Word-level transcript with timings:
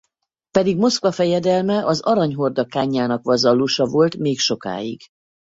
Pedig 0.51 0.77
Moszkva 0.77 1.11
fejedelme 1.11 1.85
az 1.85 1.99
Arany 2.01 2.35
Horda 2.35 2.65
kánjának 2.65 3.23
vazallusa 3.23 3.85
volt 3.85 4.17
még 4.17 4.39
sokáig. 4.39 4.99